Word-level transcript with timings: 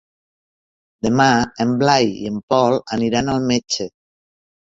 Demà 1.07 1.27
en 1.65 1.75
Blai 1.83 2.09
i 2.23 2.31
en 2.31 2.41
Pol 2.53 2.79
aniran 2.97 3.31
al 3.35 3.45
metge. 3.53 3.87